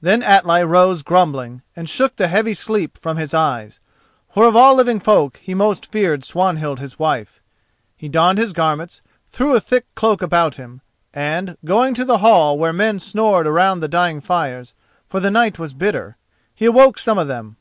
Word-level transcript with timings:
Then 0.00 0.22
Atli 0.22 0.62
rose 0.62 1.02
grumbling, 1.02 1.62
and 1.74 1.88
shook 1.88 2.14
the 2.14 2.28
heavy 2.28 2.54
sleep 2.54 2.96
from 2.96 3.16
his 3.16 3.34
eyes: 3.34 3.80
for 4.32 4.46
of 4.46 4.54
all 4.54 4.76
living 4.76 5.00
folk 5.00 5.38
he 5.38 5.52
most 5.52 5.90
feared 5.90 6.22
Swanhild 6.22 6.78
his 6.78 6.96
wife. 6.96 7.42
He 7.96 8.08
donned 8.08 8.38
his 8.38 8.52
garments, 8.52 9.02
threw 9.26 9.52
a 9.56 9.60
thick 9.60 9.92
cloak 9.96 10.22
about 10.22 10.54
him, 10.54 10.80
and, 11.12 11.56
going 11.64 11.92
to 11.94 12.04
the 12.04 12.18
hall 12.18 12.56
where 12.56 12.72
men 12.72 13.00
snored 13.00 13.48
around 13.48 13.80
the 13.80 13.88
dying 13.88 14.20
fires, 14.20 14.74
for 15.08 15.18
the 15.18 15.28
night 15.32 15.58
was 15.58 15.74
bitter, 15.74 16.18
he 16.54 16.66
awoke 16.66 16.96
some 16.96 17.18
of 17.18 17.26
them. 17.26 17.56